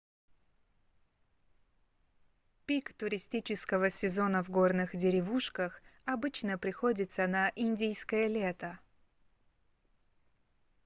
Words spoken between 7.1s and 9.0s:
на индийское лето